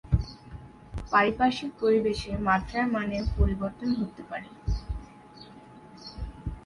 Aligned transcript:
পারিপার্শ্বিক 1.11 1.71
পরিবেশে 1.81 2.31
মাত্রার 2.47 2.85
মানের 2.95 3.23
পরিবর্তন 3.37 3.89
ঘটতে 3.99 4.23
পারে। 4.29 4.49